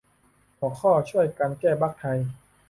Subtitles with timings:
[0.59, 2.19] หัวข้อ ช่วยกันแก้บั๊กไทย